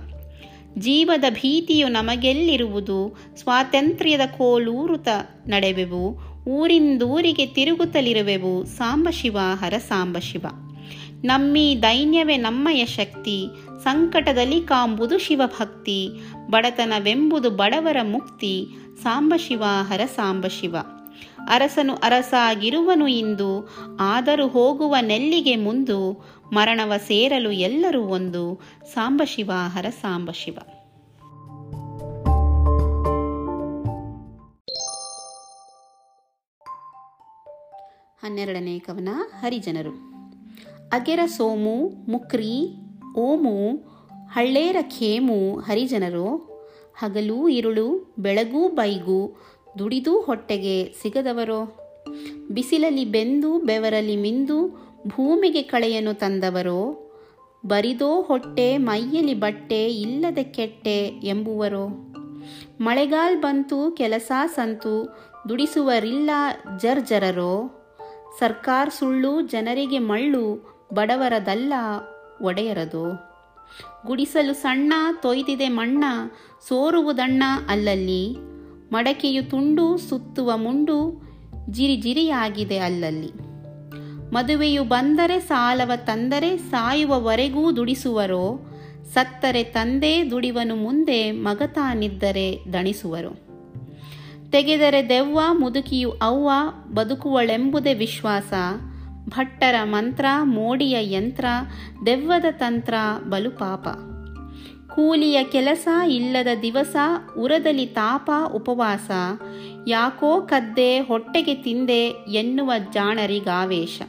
ಜೀವದ 0.78 1.24
ಭೀತಿಯು 1.30 1.88
ನಮಗೆಲ್ಲಿರುವುದು? 1.88 3.18
ಸ್ವಾತಂತ್ರ್ಯದ 3.36 4.22
ಕೋಲೂರುತ 4.38 5.08
ನಡೆವೆವು. 5.48 6.33
ಊರಿಂದೂರಿಗೆ 6.48 7.46
ತಿರುಗುತ್ತಲಿರುವೆವು. 7.46 8.66
ಸಾಂಬಶಿವಾಹರ 8.66 9.74
ಸಾಂಬಶಿವ 9.78 10.46
ನಮ್ಮಿ 11.24 11.80
ದೈನ್ಯವೇ 11.82 12.38
ನಮ್ಮಯ 12.38 12.86
ಶಕ್ತಿ. 12.86 13.48
ಸಂಕಟದಲ್ಲಿ 13.84 14.62
ಕಾಂಬುದು 14.62 15.18
ಶಿವಭಕ್ತಿ 15.18 16.10
ಬಡತನವೆಂಬುದು 16.50 17.50
ಬಡವರ 17.50 17.98
ಮುಕ್ತಿ. 18.04 18.68
ಸಾಂಬಶಿವಾಹರ 19.04 20.02
ಸಾಂಬಶಿವ 20.16 20.76
ಅರಸನು 21.50 21.96
ಅರಸಾಗಿರುವನು 21.96 23.08
ಇಂದು. 23.08 23.70
ಆದರೂ 24.00 24.48
ಹೋಗುವ 24.48 24.96
ನೆಲ್ಲಿಗೆ 25.02 25.56
ಮುಂದು. 25.56 26.26
ಮರಣವ 26.54 26.94
ಸೇರಲು 26.98 27.52
ಎಲ್ಲರೂ 27.52 28.02
ಒಂದು. 28.02 28.62
ಸಾಂಬಶಿವಾಹರ 28.94 29.86
ಸಾಂಬಶಿವ 29.90 30.58
ಹನ್ನೆರಡನೇ 38.24 38.80
ಕವನ, 38.80 39.10
ಹರಿಜನರು. 39.40 39.90
ಅಗೆರ 40.92 41.20
ಸೋಮು, 41.26 41.90
ಮುಕ್ರಿ, 42.08 42.76
ಓಮು, 43.18 43.72
ಹಳ್ಳೇರ 44.28 44.78
ಖೇಮು, 44.82 45.56
ಹರಿಜನರು. 45.56 46.36
ಹಗಲು, 46.96 47.50
ಇರುಳು, 47.50 48.16
ಬೆಳಗೂ, 48.20 48.70
ಬೈಗೂ, 48.70 49.42
ದುಡಿದು 49.80 50.22
ಹೊಟ್ಟೆಗೆ 50.22 50.96
ಸಿಗದವರೋ. 51.02 51.78
ಬಿಸಿಲಲ್ಲಿ 52.52 53.06
ಬೆಂದು, 53.06 53.60
ಬೆವರಲ್ಲಿ 53.60 54.18
ಮಿಂದು, 54.18 54.90
ಭೂಮಿಗೆ 55.08 55.62
ಕಳೆಯನ್ನು 55.62 56.14
ತಂದವರೋ. 56.14 57.12
ಬರಿದೋ 57.66 58.22
ಹೊಟ್ಟೆ, 58.22 58.78
ಮೈಯಲ್ಲಿ 58.78 59.34
ಬಟ್ಟೆ, 59.34 59.94
ಇಲ್ಲದೆ 59.94 60.44
ಕೆಟ್ಟೆ 60.44 61.08
ಎಂಬುವರೋ. 61.24 61.88
ಮಳೆಗಾಲ್ 62.82 63.42
ಬಂತು, 63.42 63.92
ಕೆಲಸ 63.92 64.32
ಸಂತು, 64.56 65.20
ದುಡಿಸುವರಿಲ್ಲ 65.50 66.30
ಜರ್ಜರರೋ. 66.82 67.80
ಸರ್ಕಾರ 68.40 68.88
ಸುಳ್ಳು 69.00 69.42
ಜನರಿಗೆ 69.42 70.00
ಮಳ್ಳು, 70.00 70.74
ಬಡವರದಲ್ಲ 70.94 71.74
ಒಡೆಯರದು. 72.42 73.12
ಗುಡಿಸಲು 74.06 74.54
ಸಣ್ಣ, 74.54 74.94
ತೊಯ್ದಿದೆ 75.22 75.70
ಮಣ್ಣ, 75.70 76.04
ಸೋರುವುದಣ್ಣ 76.68 77.44
ಅಲ್ಲಲ್ಲಿ. 77.70 78.36
ಮಡಕೆಯು 78.92 79.50
ತುಂಡು, 79.50 79.98
ಸುತ್ತುವ 79.98 80.58
ಮುಂಡು, 80.58 81.24
ಜಿರಿಜಿರಿಯಾಗಿದೆ 81.70 82.78
ಅಲ್ಲಲ್ಲಿ. 82.78 83.32
ಮದುವೆಯು 84.34 84.84
ಬಂದರೆ 84.84 85.40
ಸಾಲವ 85.40 85.92
ತಂದರೆ 85.96 86.58
ಸಾಯುವವರೆಗೂ 86.58 87.72
ದುಡಿಸುವರೋ, 87.72 88.60
ಸತ್ತರೆ 89.14 89.64
ತಂದೆ 89.64 90.32
ದುಡಿವನು 90.32 90.76
ಮುಂದೆ 90.76 91.32
ಮಗತಾನಿದ್ದರೆ 91.32 92.60
ದಣಿಸುವರು. 92.74 93.43
ತೆಗೆದರೆ 94.54 95.10
ದೆವ್ವ, 95.10 95.40
ಮುದುಕಿಯು 95.52 96.12
ಅವ್ವ, 96.22 96.50
ಬದುಕುವಳೆಂಬುದೇ 96.94 97.94
ವಿಶ್ವಾಸ. 97.94 98.54
ಭಟ್ಟರ 99.30 99.76
ಮಂತ್ರ, 99.84 100.26
ಮೋಡಿಯ 100.44 101.14
ಯಂತ್ರ, 101.14 101.46
ದೆವ್ವದ 102.06 102.46
ತಂತ್ರ, 102.52 102.94
ಬಲು 103.30 103.52
ಪಾಪ. 103.52 103.88
ಕೂಲಿಯ 104.96 105.44
ಕೆಲಸ, 105.44 105.88
ಇಲ್ಲದ 106.08 106.48
ದಿವಸ, 106.62 106.96
ಉರದಲ್ಲಿ 107.40 107.86
ತಾಪ, 107.86 108.32
ಉಪವಾಸ. 108.54 109.12
ಯಾಕೋ 109.88 110.42
ಕದ್ದೆ, 110.42 111.00
ಹೊಟ್ಟೆಗೆ 111.00 111.56
ತಿಂದೆ 111.56 112.08
ಎನ್ನುವ 112.32 112.72
ಜಾಣರಿಗಾವೇಶ. 112.94 114.02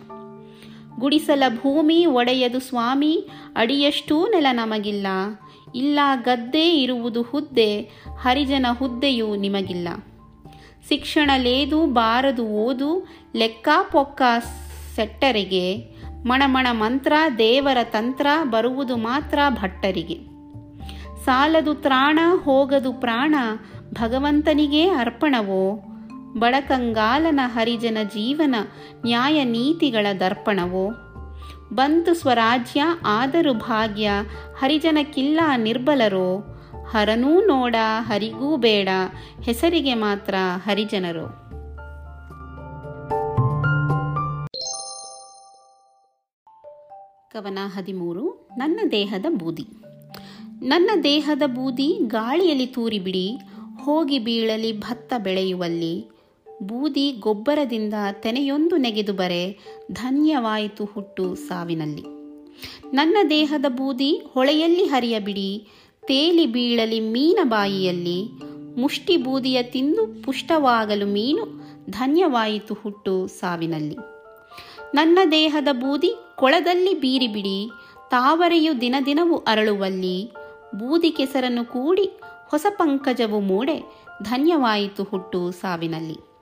ಗುಡಿಸಲ 0.98 1.42
ಭೂಮಿ, 1.48 2.06
ಒಡೆಯದು 2.06 2.60
ಸ್ವಾಮಿ, 2.60 3.28
ಅಡಿಯಷ್ಟೂ 3.56 4.26
ನೆಲ 4.26 4.46
ನಮಗಿಲ್ಲ. 4.52 5.06
ಇಲ್ಲ 5.74 5.98
ಗದ್ದೆ 6.24 6.76
ಇರುವುದು 6.76 7.22
ಹುದ್ದೆ, 7.22 7.80
ಹರಿಜನ 8.18 8.66
ಹುದ್ದೆಯೂ 8.78 9.36
ನಿಮಗಿಲ್ಲ. 9.36 9.88
ಶಿಕ್ಷಣ 10.88 11.30
ಲೇದು, 11.36 11.86
ಬಾರದು, 11.86 12.46
ಓದು, 12.46 13.08
ಲೆಕ್ಕ 13.36 13.68
ಪೊಕ್ಕ 13.92 14.22
ಸೆಟ್ಟರಿಗೆ, 14.96 15.94
ಮಣಮಣ 16.26 16.66
ಮಂತ್ರ, 16.72 17.12
ದೇವರ 17.38 17.76
ತಂತ್ರ, 17.82 18.26
ಬರುವುದು 18.42 18.96
ಮಾತ್ರ 18.96 19.38
ಭಟ್ಟರಿಗೆ. 19.48 20.34
ಸಾಲದು 21.24 21.74
ತ್ರಾಣ, 21.74 22.18
ಹೋಗದು 22.44 22.92
ಪ್ರಾಣ, 22.92 23.34
ಭಗವಂತನಿಗೆ 23.92 24.88
ಅರ್ಪಣವೋ? 24.88 25.80
ಬಡಕಂಗಾಲನ 26.38 27.40
ಹರಿಜನ 27.44 27.98
ಜೀವನ, 28.04 28.54
ನ್ಯಾಯ 29.04 29.44
ನೀತಿಗಳ 29.44 30.06
ದರ್ಪಣವೋ? 30.20 30.92
ಬಂತು 31.74 32.14
ಸ್ವರಾಜ್ಯ, 32.14 32.82
ಆದರೂ 33.06 33.54
ಭಾಗ್ಯ, 33.54 34.10
ಹರಿಜನಕ್ಕಿಲ್ಲ 34.58 35.40
ನಿರ್ಬಲರೋ? 35.56 36.53
ಹರನೂ 36.88 37.46
ನೋಡ, 37.46 37.76
ಹರಿಗೂ 38.00 38.56
ಬೇಡ, 38.56 38.88
ಹೆಸರಿಗೆ 39.42 39.94
ಮಾತ್ರ 39.94 40.34
ಹರಿಜನರು. 40.66 41.44
ಕವನ 47.30 47.58
ಹದಿಮೂರು, 47.64 48.48
ನನ್ನ 48.56 48.80
ದೇಹದ 48.90 49.26
ಬೂದಿ. 49.30 49.66
ನನ್ನ 50.62 50.90
ದೇಹದ 51.02 51.42
ಬೂದಿ 51.46 51.98
ಗಾಳಿಯಲ್ಲಿ 52.06 52.66
ತೂರಿಬಿಡಿ, 52.66 53.38
ಹೋಗಿ 53.82 54.18
ಬೀಳಲಿ 54.18 54.80
ಭತ್ತ 54.80 55.12
ಬೆಳೆಯುವಲ್ಲಿ. 55.18 56.10
ಬೂದಿ 56.62 57.12
ಗೊಬ್ಬರದಿಂದ 57.12 57.94
ತೆನೆಯೊಂದು 58.12 58.76
ನೆಗೆದು 58.76 59.12
ಬರೆ, 59.12 59.58
ಧನ್ಯವಾಯಿತು 59.92 60.84
ಹುಟ್ಟು 60.84 61.34
ಸಾವಿನಲ್ಲಿ. 61.34 62.14
ನನ್ನ 62.92 63.16
ದೇಹದ 63.30 63.64
ಬೂದಿ 63.68 64.22
ಹೊಳೆಯಲ್ಲಿ 64.34 64.84
ಹರಿಯಬಿಡಿ 64.84 65.66
ತೇಲಿ 66.04 66.46
ಬೀಳಲಿ 66.46 67.00
ಮೀನ 67.00 67.38
ಬಾಯಿಯಲ್ಲಿ, 67.44 68.30
ಮುಷ್ಟಿ 68.80 69.16
ಬೂದಿಯ 69.16 69.62
ತಿಂದು 69.62 70.22
ಪುಷ್ಟವಾಗಲು 70.22 71.06
ಮೀನು 71.06 71.44
ಧನ್ಯವಾಯಿತು 71.90 72.74
ಹುಟ್ಟು 72.74 73.26
ಸಾವಿನಲ್ಲಿ. 73.26 73.96
ನನ್ನ 74.94 75.18
ದೇಹದ 75.30 75.68
ಬೂದಿ 75.72 76.14
ಕೊಳದಲ್ಲಿ 76.36 76.94
ಬೀರಿಬಿಡಿ, 76.94 77.70
ತಾವರೆಯು 78.10 78.80
ದಿನದಿನವೂ 78.80 79.36
ಅರಳುವಲ್ಲಿ, 79.36 80.24
ಬೂದಿ 80.74 81.10
ಕೆಸರನ್ನು 81.10 81.64
ಕೂಡಿ 81.64 82.20
ಹೊಸ 82.48 82.66
ಪಂಕಜವು 82.70 83.40
ಮೂಡೆ 83.40 83.76
ಧನ್ಯವಾಯಿತು 84.22 85.02
ಹುಟ್ಟು 85.02 85.50
ಸಾವಿನಲ್ಲಿ. 85.50 86.33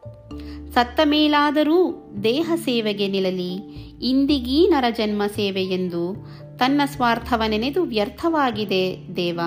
ಸತ್ತ 0.71 1.01
ಮೇಲಾದರೂ 1.05 2.11
ದೇಹ 2.25 2.53
ಸೇವೆಗೆ 2.55 3.09
ನಿಲ್ಲಲಿ, 3.09 3.83
ಇಂದಿಗೀ 4.03 4.69
ನರಜನ್ಮ 4.69 5.23
ಸೇವೆ 5.27 5.65
ಎಂದು 5.65 6.27
ತನ್ನ 6.59 6.81
ಸ್ವಾರ್ಥವ 6.85 7.43
ನೆನೆದು 7.49 7.83
ವ್ಯರ್ಥವಾಗಿದೆ 7.83 8.97
ದೇವ, 9.17 9.41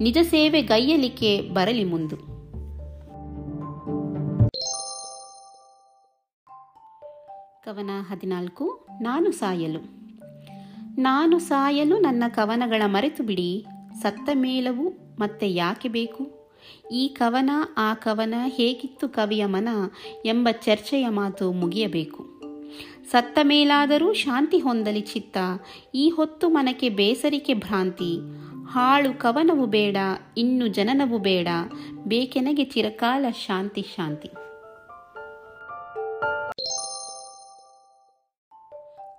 ನಿಜ 0.00 0.18
ಸೇವೆ 0.22 0.62
ಗೈಯಲಿಕ್ಕೆ 0.62 1.40
ಬರಲಿ 1.40 1.84
ಮುಂದು. 1.84 2.16
ಕವನ 7.64 7.90
ಹದಿನಾಲ್ಕು, 8.10 8.86
ನಾನು 9.00 9.30
ಸಾಯಲು. 9.30 10.04
ನಾನು 11.02 11.38
ಸಾಯಲು 11.38 11.98
ನನ್ನ 11.98 12.24
ಕವನಗಳ 12.28 12.82
ಮರೆತು 12.86 13.22
ಬಿಡಿ, 13.22 13.66
ಸತ್ತ 14.02 14.30
ಮೇಲವು 14.34 15.16
ಮತ್ತೆ 15.20 15.50
ಯಾಕೆ 15.50 15.88
ಬೇಕು? 15.88 16.33
ಈ 16.92 17.08
ಕವನ, 17.08 17.50
ಆ 17.76 17.94
ಕವನ 17.94 18.34
ಹೇಗಿತ್ತು 18.46 19.08
ಕವಿಯ 19.08 19.46
ಮನ 19.46 19.68
ಎಂಬ 20.24 20.48
ಚರ್ಚೆಯ 20.50 21.08
ಮಾತು 21.08 21.52
ಮುಗಿಯಬೇಕು. 21.52 22.34
ಸತ್ತ 23.10 23.38
ಮೇಲಾದರೂ 23.42 24.12
ಶಾಂತಿ 24.12 24.58
ಹೊಂದಲಿ 24.58 25.00
ಚಿತ್ತ, 25.00 25.36
ಈ 25.94 26.08
ಹೊತ್ತು 26.08 26.48
ಮನಕ್ಕೆ 26.48 26.88
ಬೇಸರಿಕೆ 26.88 27.54
ಭ್ರಾಂತಿ. 27.54 28.18
ಹಾಳು 28.68 29.18
ಕವನವು 29.18 29.66
ಬೇಡ, 29.66 29.96
ಇನ್ನು 30.36 30.66
ಜನನವು 30.66 31.18
ಬೇಡ, 31.18 31.48
ಬೇಕೆನಗೆ 32.06 32.64
ಚಿರಕಾಲ 32.64 33.24
ಶಾಂತಿ 33.46 33.82
ಶಾಂತಿ. 33.82 34.28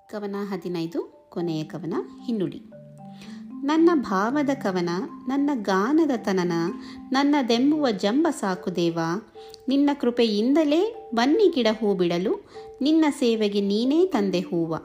ಕವನ 0.09 0.35
ಹದಿನೈದು, 0.51 1.29
ಕೊನೆಯ 1.29 1.63
ಕವನ, 1.63 1.93
ಹಿನ್ನುಡಿ. 2.25 2.61
ನನ್ನ 3.65 3.89
ಭಾವದ 3.93 4.49
ಕವನ, 4.49 4.89
ನನ್ನ 5.27 5.49
ಗಾನದ 5.61 6.11
ತನನ, 6.17 6.51
ನನ್ನ 7.11 7.35
ದೆಂಬುವ 7.49 7.89
ಜಂಬ 7.89 8.27
ಸಾಕು 8.29 8.75
ದೇವ. 8.75 8.99
ನಿನ್ನ 9.67 9.89
ಕೃಪೆಯಿಂದಲೇ 10.01 11.09
ಬನ್ನಿ 11.15 11.51
ಗಿಡ 11.55 11.67
ಹೂ 11.79 11.93
ಬಿಡಲು, 11.93 12.49
ನಿನ್ನ 12.81 13.05
ಸೇವೆಗೆ 13.09 13.61
ನೀನೇ 13.61 14.05
ತಂದೆ 14.05 14.39
ಹೂವ. 14.39 14.75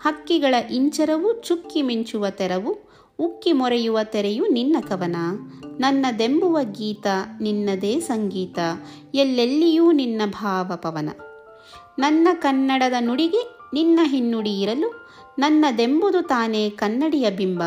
ಹಕ್ಕಿಗಳ 0.00 0.54
ಇಂಚರವು 0.70 1.42
ಚುಕ್ಕಿ 1.42 1.82
ಮಿಂಚುವ 1.82 2.30
ತೆರವು, 2.30 2.76
ಉಕ್ಕಿ 3.18 3.52
ಮೊರೆಯುವ 3.52 3.98
ತೆರೆಯು 4.04 4.46
ನಿನ್ನ 4.46 4.76
ಕವನ. 4.88 5.16
ನನ್ನ 5.80 6.06
ದೆಂಬುವ 6.18 6.58
ಗೀತ 6.62 7.06
ನಿನ್ನದೇ 7.40 8.00
ಸಂಗೀತ, 8.00 8.58
ಎಲ್ಲೆಲ್ಲಿಯೂ 9.14 9.92
ನಿನ್ನ 9.92 10.22
ಭಾವ 10.26 10.72
ಪವನ. 10.76 11.08
ನನ್ನ 11.98 12.28
ಕನ್ನಡದ 12.32 12.92
ನುಡಿಗೆ 13.00 13.58
ನಿನ್ನ 13.74 14.00
ಹಿನ್ನುಡಿ 14.02 14.60
ಇರಲು 14.60 14.97
ನನ್ನದೆಂಬುದು 15.38 16.22
ತಾನೇ 16.22 16.70
ಕನ್ನಡಿಯ 16.70 17.30
ಬಿಂಬ. 17.30 17.62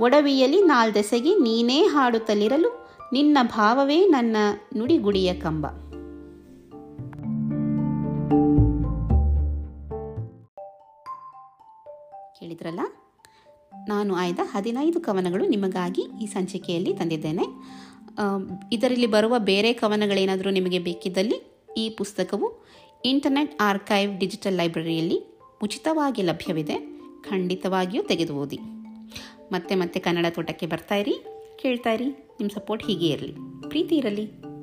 ಒಡವಿಯಲಿ 0.00 0.62
ನಾಲ್ದೆಸೆಗೆ 0.62 1.34
ನೀನೇ 1.34 1.82
ಹಾಡುತ್ತಲಿರಲು 1.82 2.90
ನಿನ್ನ 3.12 3.38
ಭಾವವೇ 3.42 4.06
ನನ್ನ 4.06 4.36
ನುಡಿಗುಡಿಯ 4.76 5.34
ಕಂಬ. 5.34 5.66
ಕೇಳಿದ್ರಲ್ಲ? 12.38 12.80
ನಾನು 13.88 14.14
ಆಯ್ದ 14.14 14.38
ಹದಿನೈದು 14.42 15.00
ಕವನಗಳು 15.00 15.46
ನಿಮಗಾಗಿ 15.46 16.02
ಈ 16.22 16.26
ಸಂಚಿಕೆಯಲ್ಲಿ 16.26 16.94
ತಂದಿದ್ದೇನೆ. 16.94 17.44
ಇದರಲ್ಲಿ 18.72 19.06
ಬರುವ 19.06 19.38
ಬೇರೆ 19.38 19.72
ಕವನಗಳೇನಾದರೂ 19.72 20.50
ನಿಮಗೆ 20.50 20.78
ಬೇಕಿದ್ದಲ್ಲಿ 20.78 21.64
ಈ 21.76 21.90
ಪುಸ್ತಕವು 21.90 22.66
ಇಂಟರ್ನೆಟ್ 23.04 23.62
ಆರ್ಕೈವ್ 23.62 24.18
ಡಿಜಿಟಲ್ 24.18 24.54
ಲೈಬ್ರರಿಯಲ್ಲಿ 24.54 25.35
ಉಚಿತವಾಗಿ 25.62 26.22
ಲಭ್ಯವಿದೆ. 26.22 27.00
ಖಂಡಿತವಾಗಿಯೂ 27.22 28.02
ತೆಗೆದು 28.02 28.36
ಓದಿ 28.36 28.58
ಮತ್ತೆ 29.52 29.74
ಮತ್ತೆ 29.74 30.00
ಕನ್ನಡ 30.00 30.26
ತೋಟಕ್ಕೆ 30.30 30.66
ಬರ್ತಾಯಿರಿ 30.66 31.14
ಕೇಳ್ತಾಯಿರಿ 31.58 32.04
ನಿಮ್ಮ 32.06 32.50
ಸಪೋರ್ಟ್ 32.54 32.86
ಹೀಗೆ 32.86 33.06
ಇರಲಿ. 33.06 33.32
ಪ್ರೀತಿ 33.68 33.96
ಇರಲಿ. 33.96 34.55